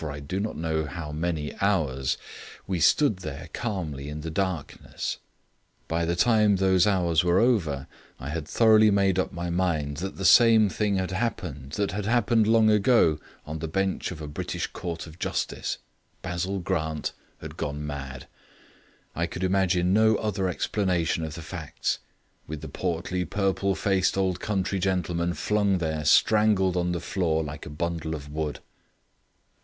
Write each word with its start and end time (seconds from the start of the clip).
For 0.00 0.10
I 0.10 0.20
do 0.20 0.40
not 0.40 0.56
know 0.56 0.86
how 0.86 1.12
many 1.12 1.52
hours 1.60 2.16
we 2.66 2.80
stood 2.80 3.18
there 3.18 3.50
calmly 3.52 4.08
in 4.08 4.22
the 4.22 4.30
darkness. 4.30 5.18
By 5.88 6.06
the 6.06 6.16
time 6.16 6.56
those 6.56 6.86
hours 6.86 7.22
were 7.22 7.38
over 7.38 7.86
I 8.18 8.30
had 8.30 8.48
thoroughly 8.48 8.90
made 8.90 9.18
up 9.18 9.30
my 9.30 9.50
mind 9.50 9.98
that 9.98 10.16
the 10.16 10.24
same 10.24 10.70
thing 10.70 10.96
had 10.96 11.10
happened 11.10 11.74
which 11.76 11.92
had 11.92 12.06
happened 12.06 12.46
long 12.46 12.70
ago 12.70 13.20
on 13.44 13.58
the 13.58 13.68
bench 13.68 14.10
of 14.10 14.22
a 14.22 14.26
British 14.26 14.68
Court 14.68 15.06
of 15.06 15.18
Justice. 15.18 15.76
Basil 16.22 16.60
Grant 16.60 17.12
had 17.42 17.58
gone 17.58 17.86
mad. 17.86 18.26
I 19.14 19.26
could 19.26 19.44
imagine 19.44 19.92
no 19.92 20.16
other 20.16 20.48
explanation 20.48 21.24
of 21.24 21.34
the 21.34 21.42
facts, 21.42 21.98
with 22.46 22.62
the 22.62 22.68
portly, 22.68 23.26
purple 23.26 23.74
faced 23.74 24.16
old 24.16 24.40
country 24.40 24.78
gentleman 24.78 25.34
flung 25.34 25.76
there 25.76 26.06
strangled 26.06 26.74
on 26.78 26.92
the 26.92 27.00
floor 27.00 27.44
like 27.44 27.66
a 27.66 27.70
bundle 27.70 28.14
of 28.14 28.30
wood. 28.32 28.60